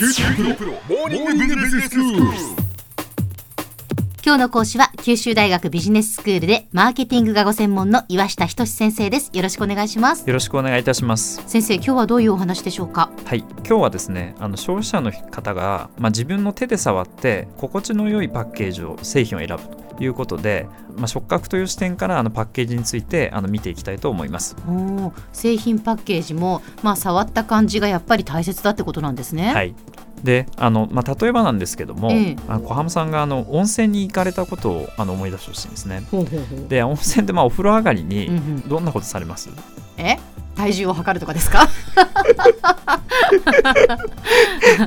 [0.00, 2.59] 九州大学モーニングビジネススクール。
[4.22, 11.42] 今日の講師は九州大学ビジネススクールでマーケティングがご専門の岩下仁先生ですよろしくお願いしますよろしくお願いいたします。
[11.46, 13.10] 先生今日はどういうお話でしょうか？
[13.24, 20.66] はい、今日はですね、あの消費者の方が、まあ、自分の手で触って心地の良いパッケージを製品を選ぶということで、
[20.96, 24.54] まあ、触覚という視点からあのパッケージについてあの見ていきたいと思います。
[24.68, 29.74] おー製品パッケージもまあ触った感じがやっぱり大切だってことなんですねはい。
[30.24, 32.36] であのまあ、例えばなんですけども、ええ。
[32.48, 36.02] あの小浜さんがあの温泉に行かれたことをあの思い出してほしいんですね。
[36.10, 36.68] ほうほうほう。
[36.68, 38.30] で温泉でまあお風呂上がりに
[38.68, 39.48] どんなことされます、
[39.96, 40.18] え？
[40.56, 41.68] 体重を測るとかですか？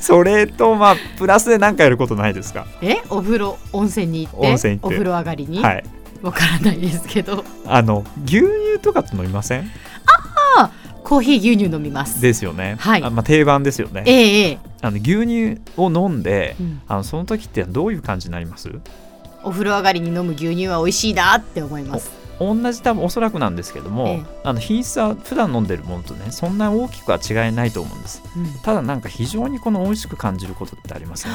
[0.00, 2.66] それとまあプラスで何かやることないですか？
[2.80, 2.98] え？
[3.10, 5.84] お風呂温泉に行って温泉お風呂上がりに、はい。
[6.22, 7.44] わからないですけど。
[7.66, 9.70] あの牛乳とかって飲みません？
[11.08, 12.20] コーヒー牛乳飲みます。
[12.20, 12.76] ですよね。
[12.78, 13.02] はい。
[13.02, 14.02] あまあ、定番ですよね。
[14.06, 14.58] ええええ。
[14.82, 16.82] あの牛乳を飲んで、うん。
[16.86, 18.70] あのその時ってどういう感じになります？
[19.42, 22.10] お風呂上がりに飲む牛乳は美味しいなって思います。
[22.38, 24.22] 同じ多分おそらくなんですけども、ええ。
[24.44, 28.22] あの品質は普段飲んでるものとねそんな大きくは違いないと思うんです。
[28.36, 28.46] うん。
[28.62, 31.32] ただなんか非常にこの美味しく感じることってありますね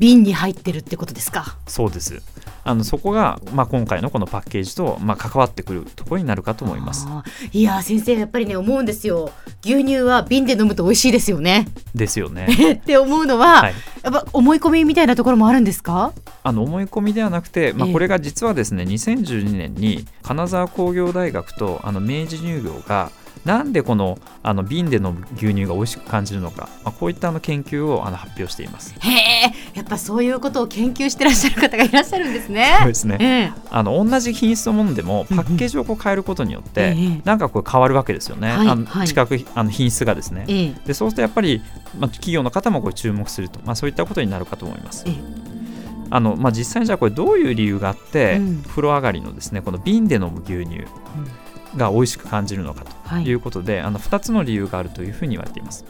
[0.00, 1.56] 瓶に入ってるってことですか？
[1.68, 2.20] そうです。
[2.62, 7.06] あのそこが、まあ、今回のこのパッケージと、まあ、関わってくるところになるかと思います。
[7.52, 9.30] いやー先生やっぱりね思うんですよ。
[9.64, 11.68] 牛乳は瓶で飲むと美味しいですよね。
[11.94, 12.46] ですよね。
[12.80, 13.74] って思うのは、はい。
[14.02, 16.12] やっぱ思い込みみたいなところもあるんですか？
[16.42, 17.92] あの思い込みではなくて、まあ、ええ。
[17.92, 23.10] これが実はですね2012年に金沢工業大学とあの明治乳業が
[23.44, 28.94] なんでこのあの瓶で飲む牛乳が美味しく感じるのか、まあ、こういったあの研究をあの発表しています。
[28.98, 32.76] へえやっぱそういうことを研究してらっしゃる方がいらっしゃるんですね。
[32.80, 33.16] そうですね。
[33.20, 33.52] ええ。
[33.70, 35.44] あの同じ品質のものでもうんうん。
[35.44, 37.20] パッケージをこう変えることによって、ええ。
[37.24, 39.08] なんかこう変わるわけですよね、はいあのはい。
[39.08, 40.44] 近くあの品質がですね。
[40.48, 40.74] ええ。
[40.86, 41.62] でそうするとやっぱり、
[41.98, 45.04] まあ、企業の方もこれ注目すると、まあ、そういったことになるかと思います。
[45.06, 45.14] ええ。
[46.12, 48.62] あのまあ、実際にじゃあこれどういう理由があって、うん。
[48.62, 50.84] 風呂上がりのですねこの瓶で飲む牛乳
[51.76, 55.84] が美味しく感じるのかとはいいうことで、あの2つの理由があるというふうに言われています。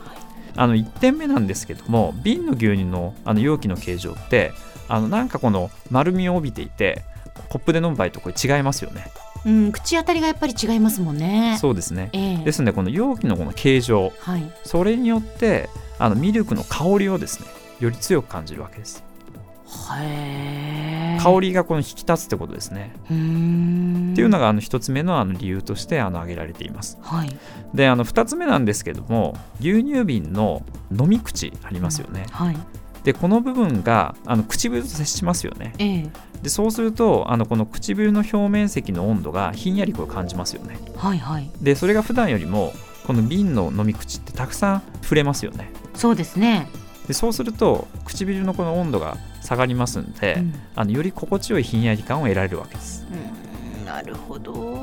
[0.57, 4.53] あの1点目なんですけども瓶の牛乳のあの容器の形状って
[4.89, 7.03] あのなんかこの丸みを帯びていて
[7.49, 9.07] コップで飲む場合とこれ違いますよね。
[9.47, 12.11] うん、口当たりがやっぱり違いますもんねそうですね。
[12.13, 17.47] ええですのでこの容器のこの形状はいそれによってあのミルクの香りをですね
[17.79, 19.03] より強く感じるわけです。
[19.99, 20.60] へえ
[21.23, 22.95] 香りがこの引き立つってことですね。
[23.11, 26.99] うーんっていうのがあの一つ目のあの理由としてあの挙げられています。
[27.03, 27.37] はい
[27.75, 32.27] であの2つ目なんですけども牛乳瓶の飲み口ありますよね。
[32.31, 32.57] はい
[33.05, 35.75] でこの部分があの唇と接しますよね。
[35.79, 36.11] ええ
[36.43, 40.79] でそうするとあのこの唇の表面積の温度がひんやりこう感じますよね。
[40.97, 42.73] はいはいでそれが普段よりも
[43.07, 45.71] この瓶の飲み口ってたくさん触れますよね。
[45.95, 46.69] そうですね、
[47.09, 49.19] でそうすると唇のこの温度が
[49.51, 53.05] 下がりますんで、うんあのより心地よいひんやり感を得られるわけです。
[53.11, 54.75] うんなるほど、だか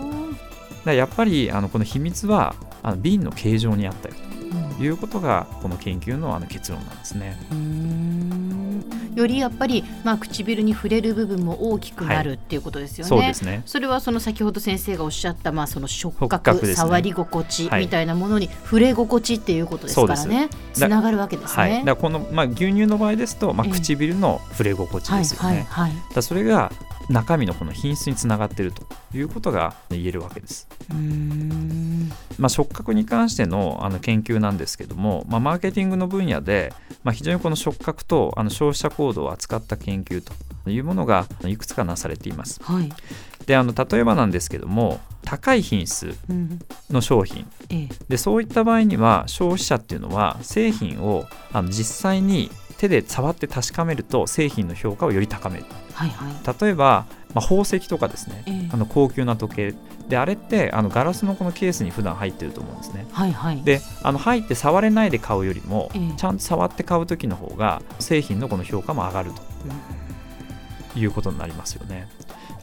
[0.86, 4.16] らやっぱりあのこの秘密はあの瓶の形状にあったよ
[4.78, 7.38] ということがこの研究のあの結論なんですね。
[7.50, 8.67] うーん
[9.18, 13.10] よりやっぱり、まあ、唇に触れる部分も大きくなるっていうことですよね。
[13.10, 13.64] そうですね。
[13.66, 21.72] それはその先ほど先生がおっしゃった、まあ、その触触覚ね触り心地はいみたいなものに触れ心地っていうことですからねすつながるわけですはい。
[21.72, 21.84] ね。
[21.86, 25.68] だこのまあ牛乳の場合ですとまあええ唇の触れ心地はいですよね。
[26.22, 26.72] それが
[27.10, 30.68] 中身のこの品質につながっているということが言えるわけです。
[32.38, 36.74] まあ、触覚に関してのあの研究なんですけども、まあ、マーケティングの分野で、
[37.04, 40.34] まあ、非常にこの触覚とあの消費者行動を扱った研究と
[40.70, 42.62] いうものがいくつかなされています。
[42.64, 42.92] はい。
[43.46, 46.60] であの例えばなんですけども高い品質うん。
[46.90, 47.48] の商品。
[47.70, 47.90] ええ。
[48.10, 55.66] でそういった場合には消費者っていうのは製品をあの実際に手で触って確かめると製品の評価をより高める。
[55.94, 56.62] はいはい。
[56.62, 58.70] 例えば、まあ、宝石とかですね、ええ。
[58.72, 59.76] あの高級な時計。
[60.08, 63.06] であれってあのガラスのこのケースに普段入ってると思うんですね。
[63.12, 63.62] はいはい。
[63.64, 66.14] であの入って触れないで買うよりも、ええ。
[66.16, 69.42] ちゃんと触って買う時の方が製品のこの評価も上がると。
[70.98, 72.08] いうことになりますよね。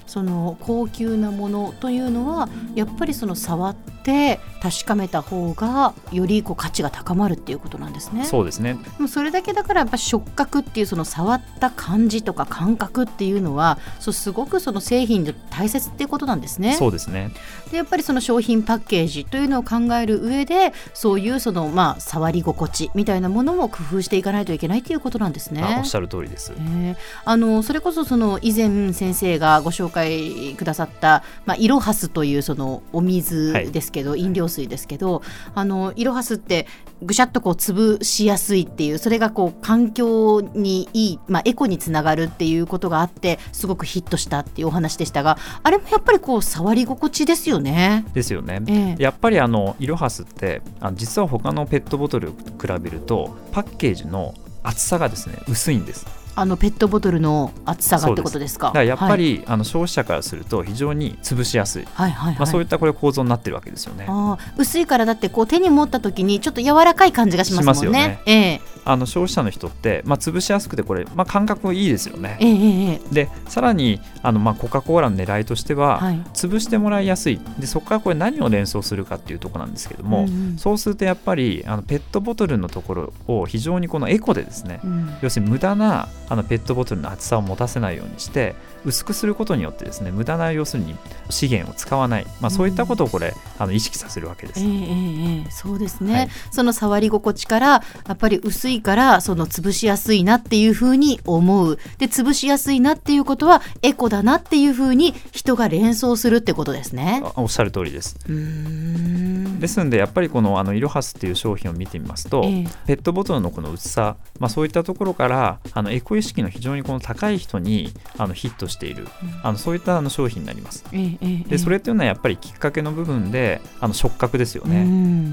[0.06, 8.25] その高級なものというのはやっぱりその触って確かめた方がよりこう価値が高まるっていうことなんですね。
[8.25, 16.75] そうですねでもそれだけだからやっぱ触覚っていうその触った感じとか感覚っていうのはそうすごくその製品で大切っていうことなんですね。
[16.75, 17.31] そうですね
[17.71, 25.62] でやっぱりその商品パッケージというのを考える上でそういうそのまあ触り心地みたいなものも工夫していかないといけないっていうことなんですね。
[25.62, 26.53] あおっしゃる通りです。
[26.57, 35.23] えーあのそれこそその以前先生がご紹介くださった、まあ、イロハスというそのお水ですけど飲料水ですけど
[35.55, 36.67] あのイロハスって
[37.02, 48.05] ぐしゃっとこう潰しやすいっていうそれがこう環境にいい、まあ、エコにつながるっていうことがあってすごくヒットしたっていうお話でしたがあれもやっぱりこう触り心地ですよね。
[48.12, 48.61] ですよね。
[48.67, 56.24] ええやっぱりあのイロハスってあの実は他のペットボトルと比べるとパッケージの厚さがですね薄いんです。
[56.37, 58.69] あのペットボトルの厚さがってことですか？
[58.69, 64.07] だからやっぱはい、り、あの消費者からすると非常に潰しやすい、はいはいはいまあ、そういったこれ構造になってるわけですよね。
[64.09, 67.75] あー薄いからだってこう手に持った時にちょっと柔らかい感じがしますもんね。
[67.75, 72.39] しますよねええあの消費者の人って、まあ、潰しやすくてこれ、まあ、感覚いいですよね。
[72.41, 76.17] えでさらにあの、まあ、コカ・コーラの狙いとしては、はい。
[76.35, 77.41] 潰してもらいやすい。
[77.59, 80.59] でそこからこれ何を連想するかっていうところなんですけども、うんうん。
[80.59, 85.15] そうするとやっぱりあのペットボトルのところを非常にこのエコでですね、うん。
[85.23, 88.55] 要するに無駄なあのペットボトルの厚さを持たせないようにして
[88.85, 90.97] 薄くすることによってですね無駄な要するに
[91.31, 94.61] 資源を使わない、まあ、そういったことをこれ、あの意識させるわけです。
[94.61, 95.51] ええええええ。
[95.51, 96.29] そうですね、はい。
[96.51, 97.83] その触り心地からや
[98.13, 101.79] っぱり薄いからその潰しやすいなっていうふうに思う。
[101.99, 107.23] で潰しやすいなっていうことはエコだなっていうふうに人が連想するってことですね。
[107.25, 108.17] あおっしゃる通りです。
[108.29, 112.65] うーんですのでやっぱりこのあのイロハスっていう商品を見てみますと、ええ。
[112.87, 119.06] ペットボトルのこの薄さ、まあ、そういったところからあのエコ意識の非常にこの高い人にあのヒットしている、
[119.43, 120.85] あのそういったあの商品になります。
[120.93, 124.85] ええええでそれっていうのはやっぱりきっかけの部分であの触覚ですようね。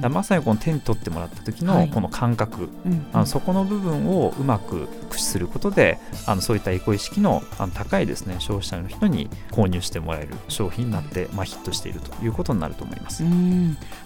[0.09, 1.87] まさにこの手に取ってもらった時はい。
[1.87, 13.23] のこの感覚、うんあのそこの部分をうまく駆使することであのそういったエコ意識のあの高いですね消費者の人に購入してもらえる商品になって、まあ、ヒットしているということになると思います。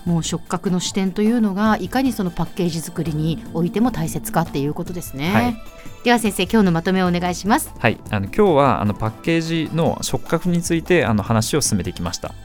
[0.07, 5.31] うんもう触覚の視点というのがいかにそのパッケージ作りにおいても大切かっていうことですね。
[5.33, 5.57] はい
[6.05, 7.73] では先生今日のまとめをお願いします。
[7.79, 12.35] はい、あの今日はあのパッケージの触覚についてあの話を進めてきました。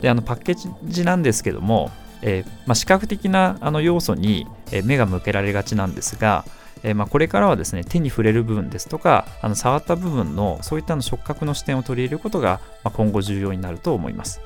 [0.00, 6.44] であのパッケージなんですけども、えーまあ、視覚的なあの要素に、えー目が向けられがちなんですが、
[6.82, 14.40] えーまあ、これからはですね手に触れる部分ですとかあの触った部分のそういったあの触覚の視点を取り入れることが、まあ、今後重要になると思います。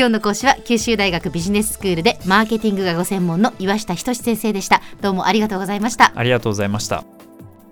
[0.00, 4.80] 今日の講師は九州大学ビジネススクールでマーケティングがご専門の岩下仁先生でした。
[5.02, 6.10] どうもありがとうございました。
[6.14, 7.04] ありがとうございました。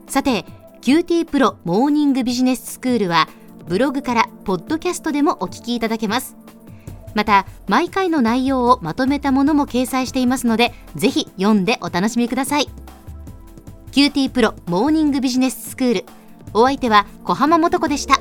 [0.08, 0.44] さて
[0.82, 3.28] QT プロモーニングビジネススクールは
[3.66, 6.36] ブログからポッドキャストでもお聞きいただけます
[7.14, 12.68] また毎回の内容をまとめたものも掲載していますのでぜひ読んでお楽しみください
[13.92, 16.04] QT プロモーニングビジネススクール
[16.52, 18.20] お相手は小浜もとこでした